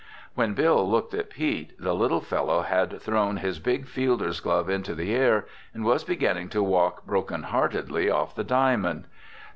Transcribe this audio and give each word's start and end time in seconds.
When 0.33 0.55
Bill 0.55 0.89
looked 0.89 1.13
at 1.13 1.29
Pete, 1.29 1.73
the 1.79 1.93
little 1.93 2.21
fellow 2.21 2.63
had 2.63 2.99
thrown 2.99 3.37
his 3.37 3.59
big 3.59 3.87
fielder's 3.87 4.39
glove 4.39 4.67
into 4.67 4.95
the 4.95 5.13
air 5.13 5.45
and 5.75 5.85
was 5.85 6.03
beginning 6.03 6.49
to 6.49 6.63
walk 6.63 7.05
broken 7.05 7.43
heartedly 7.43 8.09
off 8.09 8.33
the 8.33 8.43
diamond. 8.43 9.05